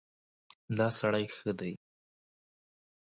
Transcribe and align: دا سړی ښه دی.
دا 0.77 0.87
سړی 0.99 1.25
ښه 1.35 1.51
دی. 1.59 1.73